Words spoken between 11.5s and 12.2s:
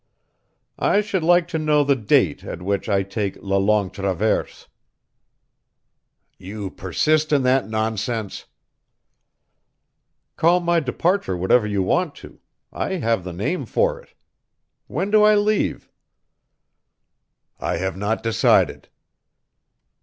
you want